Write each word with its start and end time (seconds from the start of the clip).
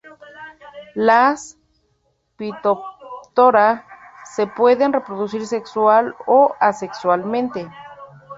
Las 0.95 1.59
"Phytophthora" 2.35 3.85
se 4.33 4.47
pueden 4.47 4.93
reproducir 4.93 5.45
sexual 5.45 6.15
o 6.25 6.55
asexualmente. 6.59 7.69